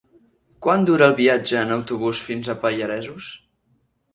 Quant 0.65 0.87
dura 0.87 1.09
el 1.09 1.13
viatge 1.19 1.61
en 1.65 1.75
autobús 1.75 2.25
fins 2.31 2.51
als 2.55 2.59
Pallaresos? 2.65 3.29